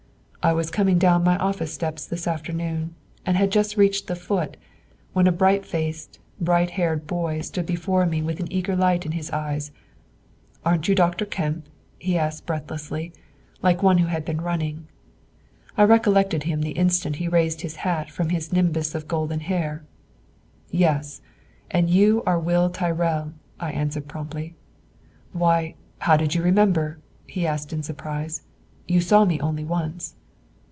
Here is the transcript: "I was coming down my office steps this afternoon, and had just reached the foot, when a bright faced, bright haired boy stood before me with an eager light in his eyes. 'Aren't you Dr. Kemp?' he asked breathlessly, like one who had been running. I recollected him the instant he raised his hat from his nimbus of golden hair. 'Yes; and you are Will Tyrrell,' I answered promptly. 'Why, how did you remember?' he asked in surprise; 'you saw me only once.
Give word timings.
"I 0.43 0.53
was 0.53 0.71
coming 0.71 0.97
down 0.97 1.23
my 1.23 1.37
office 1.37 1.71
steps 1.71 2.07
this 2.07 2.25
afternoon, 2.27 2.95
and 3.27 3.37
had 3.37 3.51
just 3.51 3.77
reached 3.77 4.07
the 4.07 4.15
foot, 4.15 4.57
when 5.13 5.27
a 5.27 5.31
bright 5.31 5.67
faced, 5.67 6.17
bright 6.39 6.71
haired 6.71 7.05
boy 7.05 7.41
stood 7.41 7.67
before 7.67 8.07
me 8.07 8.23
with 8.23 8.39
an 8.39 8.51
eager 8.51 8.75
light 8.75 9.05
in 9.05 9.11
his 9.11 9.29
eyes. 9.29 9.71
'Aren't 10.65 10.87
you 10.87 10.95
Dr. 10.95 11.25
Kemp?' 11.25 11.69
he 11.99 12.17
asked 12.17 12.47
breathlessly, 12.47 13.13
like 13.61 13.83
one 13.83 13.99
who 13.99 14.07
had 14.07 14.25
been 14.25 14.41
running. 14.41 14.87
I 15.77 15.83
recollected 15.83 16.41
him 16.41 16.61
the 16.63 16.71
instant 16.71 17.17
he 17.17 17.27
raised 17.27 17.61
his 17.61 17.75
hat 17.75 18.09
from 18.09 18.29
his 18.29 18.51
nimbus 18.51 18.95
of 18.95 19.07
golden 19.07 19.41
hair. 19.41 19.83
'Yes; 20.71 21.21
and 21.69 21.87
you 21.87 22.23
are 22.25 22.39
Will 22.39 22.71
Tyrrell,' 22.71 23.33
I 23.59 23.73
answered 23.73 24.07
promptly. 24.07 24.55
'Why, 25.33 25.75
how 25.99 26.17
did 26.17 26.33
you 26.33 26.41
remember?' 26.41 26.97
he 27.27 27.45
asked 27.45 27.71
in 27.71 27.83
surprise; 27.83 28.41
'you 28.87 29.01
saw 29.01 29.23
me 29.23 29.39
only 29.39 29.63
once. 29.63 30.15